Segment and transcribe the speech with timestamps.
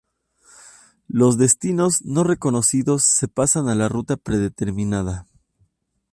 [1.09, 5.27] Los destinos no reconocidos se pasan a la ruta predeterminada.